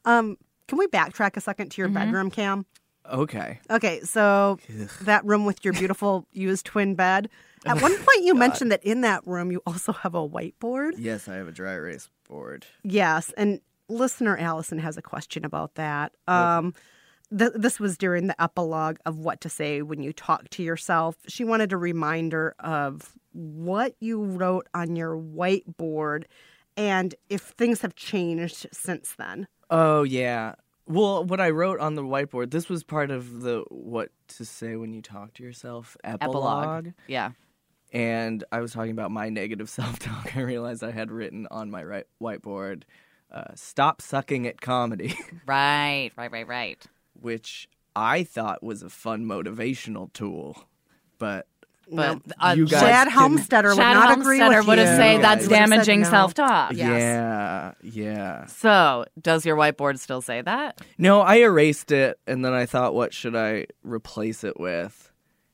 [0.05, 0.37] Um,
[0.69, 1.99] can we backtrack a second to your Mm-hmm.
[1.99, 2.67] bedroom, Cam?
[3.11, 3.59] okay.
[3.71, 4.59] Okay, so
[5.03, 7.29] that room with your beautiful used twin bed.
[7.67, 10.93] At one point, you mentioned that in that room you also have a whiteboard.
[10.97, 12.67] Yes, I have a dry erase board.
[12.85, 13.61] Yes, and
[13.91, 16.13] listener Allison has a question about that.
[16.29, 16.75] Um,
[17.37, 21.17] th- this was during the epilogue of what to say when you talk to yourself.
[21.29, 26.25] She wanted a reminder of what you wrote on your whiteboard
[26.77, 29.47] and if things have changed since then.
[29.71, 30.55] Oh yeah.
[30.87, 34.75] Well, what I wrote on the whiteboard, this was part of the what to say
[34.77, 36.87] when you talk to yourself epilogue.
[36.87, 36.95] Epilogue.
[37.07, 37.31] Yeah.
[37.93, 40.37] And I was talking about my negative self-talk.
[40.37, 42.85] I realized I had written on my right whiteboard,
[43.33, 45.15] uh, "Stop sucking at comedy,"
[45.47, 46.11] Right.
[46.17, 46.31] Right.
[46.33, 46.47] Right.
[46.49, 46.83] Right.
[47.21, 50.65] which I thought was a fun motivational tool,
[51.19, 51.47] but
[51.93, 52.35] But No.
[52.41, 53.65] uh, You guys Shad didn't- would Shad
[53.95, 54.85] not agree Helmstetter with would you.
[54.87, 56.11] have said You that's Would have said damaging no.
[56.11, 56.73] self-talk.
[56.73, 56.79] Yes.
[56.89, 58.47] yeah, yeah.
[58.47, 60.81] So, does your whiteboard still say that?
[60.99, 65.10] No, I erased it, and then I thought, what should I replace it with?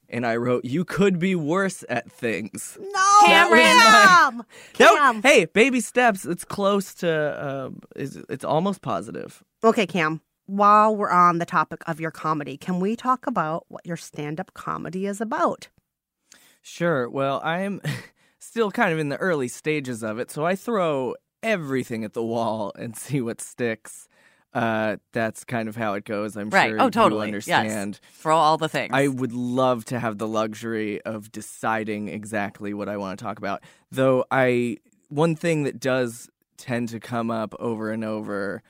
[0.09, 3.63] And I wrote, "You could be worse at things." No, Cameron!
[3.63, 4.43] Cam!
[4.79, 5.23] No, Cam.
[5.23, 6.25] hey, baby steps.
[6.25, 7.67] It's close to.
[7.67, 9.43] Um, it's, it's almost positive.
[9.65, 10.21] Okay, Cam.
[10.47, 14.55] While we're on the topic of your comedy, can we talk about what your stand-up
[14.55, 15.69] comedy is about?
[16.63, 17.11] Sure.
[17.11, 17.81] Well, I'm
[18.39, 22.23] still kind of in the early stages of it, so I throw everything at the
[22.23, 24.09] wall and see what sticks.
[24.57, 26.35] Uh, that's kind of how it goes.
[26.35, 26.71] I'm Right.
[26.71, 27.29] sure Oh, totally.
[27.29, 27.59] you Yes.
[27.59, 28.01] understand.
[28.15, 28.91] Throw all the things.
[28.95, 33.37] I would love to have the luxury of deciding exactly what I want to talk
[33.37, 33.63] about.
[33.91, 38.63] Though I one thing that does tend to come up over and over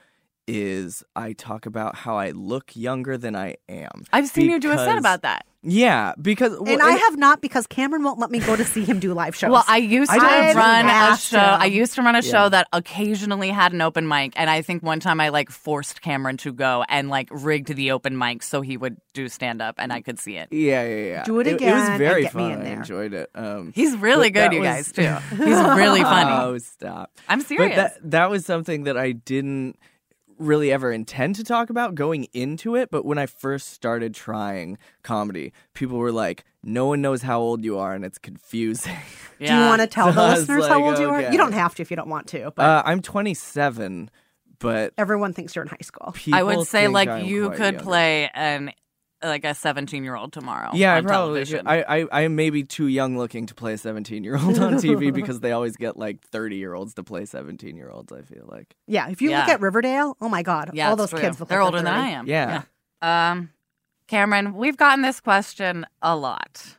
[0.48, 4.04] is I talk about how I look younger than I am.
[4.12, 5.46] I've seen you do a set about that.
[5.68, 9.00] Yeah, because And I have not because Cameron won't let me go to see him
[9.00, 9.50] do live shows.
[9.50, 11.38] Well, I used to I've run a show.
[11.38, 11.44] him.
[11.60, 12.48] I used to run a show Yeah.
[12.50, 16.36] that occasionally had an open mic, and I think one time I like forced Cameron
[16.38, 19.92] to go and like rigged the open mic so he would do stand up and
[19.92, 20.52] I could see it.
[20.52, 21.24] Yeah, yeah, yeah.
[21.24, 21.54] Do it again.
[21.54, 22.52] It, again was and very get me fun.
[22.52, 23.30] in I enjoyed it.
[23.34, 25.02] Um, He's really good, you was- guys too.
[25.30, 26.30] He's really funny.
[26.32, 27.10] Oh, stop.
[27.28, 27.76] I'm But serious.
[27.76, 29.76] that that was something that I didn't
[30.38, 32.90] really ever intend to talk about going into it.
[32.90, 37.64] But when I first started trying comedy, people were like, "No one knows how old
[37.64, 38.96] you are, and it's confusing."
[39.38, 41.32] do you want to tell So the I was listeners how like, old you are?
[41.32, 44.10] You don't have to if you don't want to, but Uh, I'm 27,
[44.58, 46.14] but everyone thinks you're in high school.
[46.32, 47.78] I would say like I'm you could younger.
[47.80, 48.72] play an
[49.28, 50.70] like a 17 year old tomorrow.
[50.74, 51.58] Yeah, I probably television.
[51.60, 51.68] could.
[51.68, 54.74] I, I I am maybe too young looking to play a 17 year old on
[54.74, 58.12] TV because they always get like 30 year olds to play 17 year olds.
[58.12, 58.74] I feel like.
[58.86, 61.20] Yeah, if you look at Riverdale, oh my god, yeah, all those true.
[61.20, 62.26] kids look They're like older than I am.
[62.26, 62.62] Yeah.
[63.02, 63.50] Um,
[64.08, 66.75] Cameron, we've gotten this question a lot.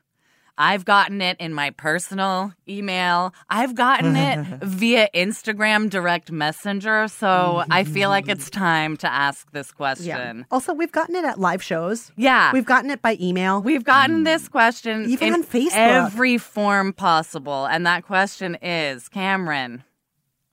[0.57, 3.33] I've gotten it in my personal email.
[3.49, 7.07] I've gotten it via Instagram direct messenger.
[7.07, 9.75] So I feel like it's time to ask this Yeah.
[9.75, 10.45] question.
[10.51, 12.11] Also, we've gotten it at live shows.
[12.15, 12.51] Yeah.
[12.51, 13.61] We've gotten it by email.
[13.61, 14.51] We've gotten this mm.
[14.51, 15.71] question Even in on Facebook.
[15.73, 17.65] every form possible.
[17.65, 19.83] And that question is Cameron,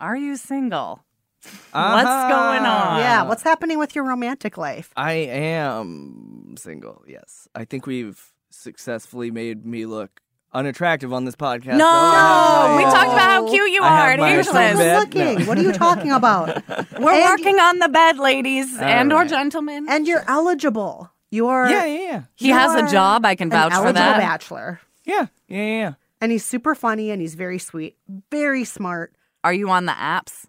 [0.00, 1.00] are you single?
[1.42, 2.28] What's uh-huh.
[2.28, 3.00] going on?
[3.00, 4.90] yeah, what's happening with your romantic life?
[4.96, 7.04] I am single.
[7.06, 10.20] Yes, I think we've successfully made me look
[10.52, 11.76] unattractive on this podcast.
[11.76, 12.76] No, though.
[12.76, 14.86] we I, talked about how cute you I are at my You're so Angeles.
[14.86, 15.04] Angeles.
[15.04, 15.10] bed?
[15.10, 15.38] good looking.
[15.40, 15.48] No.
[15.48, 16.46] What are you talking about?
[17.00, 19.86] We're And- working on the bed, ladies and or gentlemen.
[19.88, 21.10] And you're eligible.
[21.30, 23.26] You're Yeah, yeah, yeah, he has a job.
[23.26, 24.18] I can an vouch for that.
[24.18, 24.80] bachelor.
[25.04, 25.92] yeah, yeah, yeah, yeah.
[26.20, 27.96] And he's super funny and he's very sweet,
[28.30, 29.12] very smart.
[29.42, 30.46] Are you on the apps?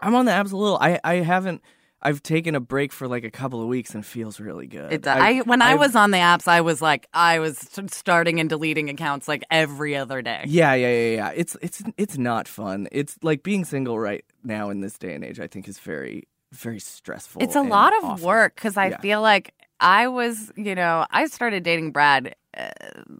[0.00, 0.78] I'm on the apps a little.
[0.80, 1.60] I I haven't.
[2.02, 4.92] I've taken a break for like a couple of weeks and feels really good.
[4.92, 8.40] It, I, when I I've- was on the apps, I was like, I was starting
[8.40, 10.42] and deleting accounts like every other day.
[10.46, 11.32] Yeah, yeah, yeah, yeah.
[11.34, 12.88] It's it's it's not fun.
[12.92, 15.38] It's like being single right now in this day and age.
[15.40, 17.42] I think is very very stressful.
[17.42, 18.26] It's a lot of awful.
[18.26, 18.98] work because I Yeah.
[19.00, 22.68] feel like I was, you know, I started dating Brad uh,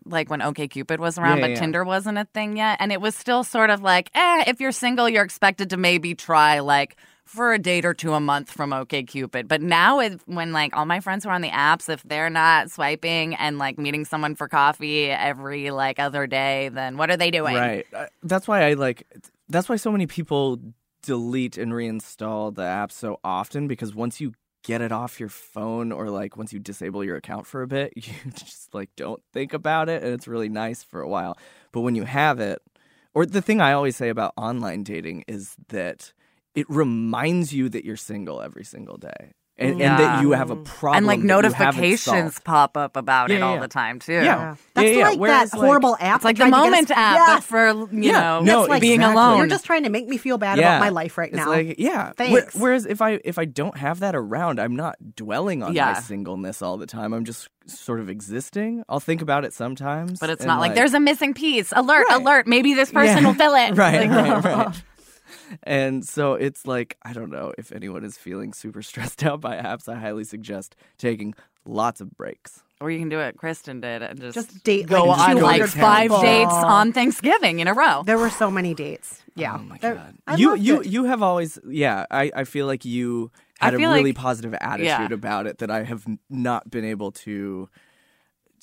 [0.05, 1.57] like when OKCupid was around, Yeah, but yeah.
[1.61, 4.71] Tinder wasn't a thing yet, and it was still sort of like, eh, if you're
[4.73, 8.71] single, you're expected to maybe try like for a date or two a month from
[8.71, 9.49] OKCupid.
[9.49, 12.31] But now, it, when like all my friends who are on the apps, if they're
[12.31, 17.17] not swiping and like meeting someone for coffee every like other day, then what are
[17.17, 17.55] they doing?
[17.55, 17.87] Right.
[17.93, 19.07] Uh, That's why I like.
[19.49, 20.59] That's why so many people
[21.03, 24.33] delete and reinstall the app so often because once you
[24.63, 27.93] get it off your phone or like once you disable your account for a bit,
[27.97, 31.37] you just like don't think about it and it's really nice for a while.
[31.73, 32.61] But when you have it,
[33.15, 36.13] or the thing I always say about online dating is that
[36.55, 39.33] it reminds you that you're single every single day.
[39.59, 40.97] And, and that you have a problem.
[40.97, 43.61] And like that you haven't notifications pop up about Yeah, it yeah, all yeah.
[43.61, 44.15] the time too.
[44.15, 44.57] Yeah.
[44.75, 45.09] That's Yeah, yeah.
[45.11, 46.17] like Whereas, that like- horrible app.
[46.17, 47.35] It's like the tried to get moment us- app, Yeah.
[47.37, 49.23] but for you Yeah, know no, like being exactly.
[49.23, 49.39] alone.
[49.39, 50.77] You're just trying to make me feel bad Yeah.
[50.79, 51.51] about my life right It's now.
[51.51, 52.13] like yeah.
[52.17, 52.55] Thanks.
[52.57, 55.93] Whereas if I if I don't have that around, I'm not dwelling on Yeah.
[55.93, 57.13] my singleness all the time.
[57.13, 58.83] I'm just sort of existing.
[58.89, 61.73] I'll think about it sometimes, But it's and, not like, there's a missing piece.
[61.77, 62.21] Alert, Right.
[62.21, 62.47] alert.
[62.49, 63.27] Maybe this person Yeah.
[63.29, 63.75] will fill it.
[63.77, 64.83] right, Like, right, right.
[65.63, 69.57] And so it's like I don't know if anyone is feeling super stressed out by
[69.57, 69.89] apps.
[69.89, 72.63] I highly suggest taking lots of breaks.
[72.81, 75.63] Or you can do what Kristen did and just, Just date go like on like
[75.67, 76.21] five people.
[76.21, 78.03] dates on Thanksgiving in a row.
[78.05, 79.21] There were so many dates.
[79.21, 79.55] Oh yeah.
[79.57, 80.15] Oh my There- god.
[80.27, 80.87] I you you it.
[80.89, 82.07] you have always yeah.
[82.11, 85.13] I I feel like you had a really like- positive attitude yeah.
[85.13, 87.69] about it that I have not been able to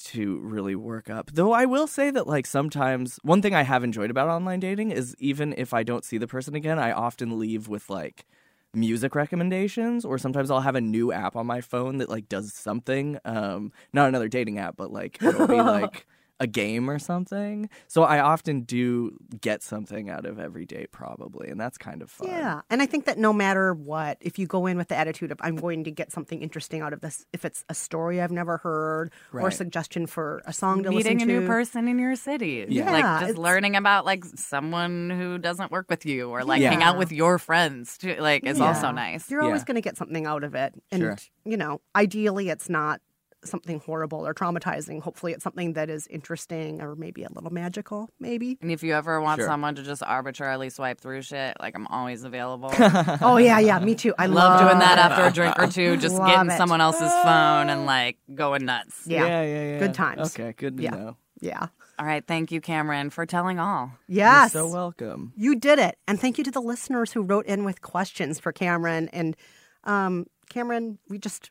[0.06, 1.32] to really work up.
[1.34, 4.92] Though I will say that like sometimes one thing I have enjoyed about online dating
[4.92, 8.26] is even if I don't see the person again, I often leave with like
[8.74, 12.54] music recommendations or sometimes I'll have a new app on my phone that like does
[12.54, 16.06] something um not another dating app but like it'll be like
[16.40, 17.70] a game or something.
[17.88, 22.10] So I often do get something out of every date probably and that's kind of
[22.10, 22.30] fun.
[22.30, 22.62] Yeah.
[22.70, 25.38] And I think that no matter what, if you go in with the attitude of,
[25.42, 28.58] I'm going to get something interesting out of this, if it's a story I've never
[28.58, 32.66] heard or a suggestion for a song to Meeting a new person in your city.
[32.70, 36.70] Yeah, Like just learning about like someone who doesn't work with you or like Yeah.
[36.72, 39.30] hang out with your friends too, like is also nice.
[39.30, 39.66] You're always Yeah.
[39.66, 40.74] going to get something out of it.
[40.92, 41.18] And, Sure.
[41.46, 43.02] you know, ideally it's not
[43.46, 45.02] something horrible or traumatizing.
[45.02, 48.10] Hopefully, it's something that is interesting or maybe a little magical.
[48.20, 48.58] Maybe.
[48.62, 49.48] And if you ever want Sure.
[49.48, 52.72] someone to just arbitrarily swipe through shit, like I'm always available.
[53.22, 53.80] oh yeah, yeah.
[53.80, 54.14] Me too.
[54.18, 56.58] I love doing that after a drink or two, just Love getting it.
[56.58, 59.04] someone else's phone and like going nuts.
[59.06, 59.26] Yeah.
[59.26, 59.80] yeah, yeah, yeah.
[59.80, 60.36] Good times.
[60.40, 60.90] Okay, good to Yeah.
[60.92, 61.18] know.
[61.42, 61.68] Yeah.
[61.98, 63.92] All right, thank you, Cameron, for telling all.
[64.08, 64.54] Yes.
[64.54, 65.34] You're so welcome.
[65.36, 65.98] You did it.
[66.08, 69.10] And thank you to the listeners who wrote in with questions for Cameron.
[69.10, 69.36] And
[69.84, 71.50] um, Cameron, we just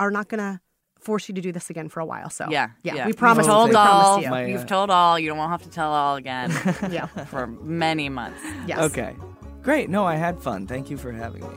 [0.00, 0.60] are not going to
[1.06, 2.28] force you to do this again for a while.
[2.30, 3.06] So Yeah, yeah, yeah.
[3.06, 3.46] we promise.
[3.46, 3.86] You've told we all.
[4.16, 4.30] promise you.
[4.30, 5.18] My, uh, You've told all.
[5.18, 6.50] You don't have to tell all again
[6.90, 7.06] yeah.
[7.06, 8.40] for many months.
[8.66, 8.78] Yes.
[8.90, 9.14] Okay.
[9.62, 9.88] Great.
[9.88, 10.66] No, I had fun.
[10.66, 11.56] Thank you for having me.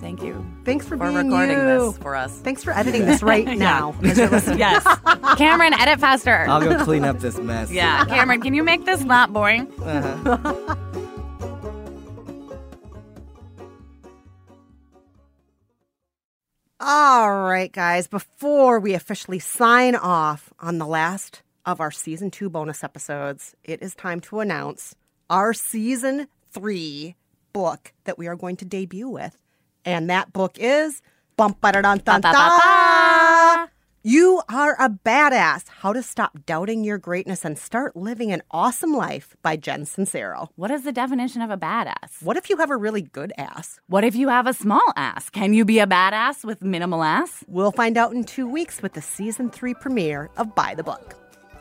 [0.00, 0.34] Thank you
[0.64, 1.90] Thanks for, for being recording you.
[1.90, 2.38] this for us.
[2.40, 3.94] Thanks for editing this right now.
[4.02, 4.58] as you're listening.
[4.58, 4.82] Yes,
[5.36, 6.46] Cameron, edit faster.
[6.48, 7.70] I'll go clean up this mess.
[7.70, 9.66] yeah, Cameron, can you make this not boring?
[16.82, 22.48] All right, guys, before we officially sign off on the last of our season two
[22.48, 24.94] bonus episodes, it is time to announce
[25.28, 27.16] our season three
[27.52, 29.36] book that we are going to debut with.
[29.84, 31.02] And that book is
[31.36, 33.29] Bum ba dun dun da.
[34.02, 35.68] You are a badass.
[35.68, 40.48] How to stop doubting your greatness and start living an awesome life by Jen Sincero.
[40.56, 42.22] What is the definition of a badass?
[42.22, 43.78] What if you have a really good ass?
[43.88, 45.28] What if you have a small ass?
[45.28, 47.44] Can you be a badass with minimal ass?
[47.46, 51.16] We'll find out in two weeks with the season three premiere of By the Book.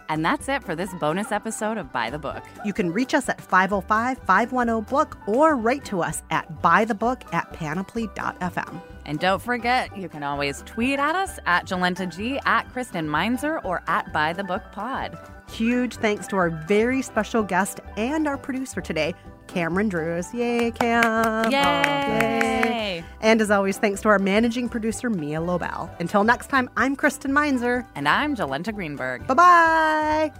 [0.07, 2.41] And that's it for this bonus episode of By the Book.
[2.63, 7.51] You can reach us at 505 510 Book or write to us at bythebook at
[7.51, 8.81] panoply.fm.
[9.09, 13.57] And don't forget, you can always tweet at us at Jolenta G, at Kristen Meinzer,
[13.63, 15.17] or at By the Book Pod.
[15.49, 19.15] Huge thanks to our very special guest and our producer today,
[19.47, 20.31] Cameron Drews.
[20.31, 21.51] Yay, Cam!
[21.51, 23.03] Yay!
[23.21, 25.89] And as always, thanks to our managing producer, Mia Lobel.
[25.99, 27.87] Until next time, I'm Kristen Meinzer.
[27.95, 29.25] And I'm Jolenta Greenberg.
[29.25, 30.33] Bye bye.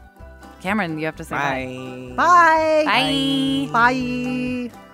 [0.61, 2.13] Cameron, you have to say bye.
[2.15, 2.84] Bye.
[2.86, 3.70] Bye.
[3.72, 4.70] Bye.
[4.72, 4.88] Bye.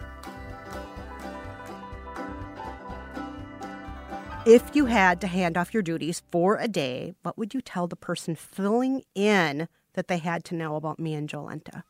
[4.46, 7.88] If you had to hand off your duties for a day, what would you tell
[7.88, 11.82] the person filling in that they had to know about me and Jolenta?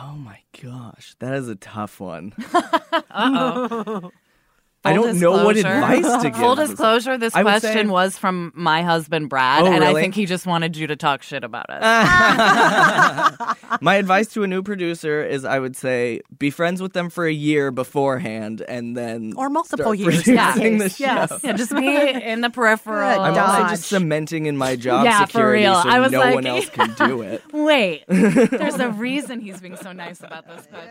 [0.00, 2.34] Oh my gosh, that is a tough one.
[3.10, 4.10] Uh-oh.
[4.84, 6.36] I don't know what disclosure- advice to give.
[6.38, 9.88] Full disclosure, this I would question say- was from my husband, Brad, Oh, and I
[9.88, 10.02] really?
[10.02, 13.56] think he just wanted you to talk shit about us.
[13.80, 17.26] My advice to a new producer is I would say be friends with them for
[17.26, 20.22] a year beforehand and then Or multiple start years.
[20.22, 20.78] producing Yeah.
[20.78, 21.04] the show.
[21.04, 21.40] Yes.
[21.42, 23.20] yeah, just be in the peripheral.
[23.20, 25.82] I'm also just cementing in my job Yeah, for security real.
[25.82, 27.42] so I was no like- one else can do it.
[27.52, 30.90] Wait, there's a reason he's being so nice about this question.